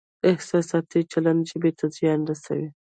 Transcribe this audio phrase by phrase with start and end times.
[0.31, 2.69] احساساتي چلند ژبې ته زیان رسوي.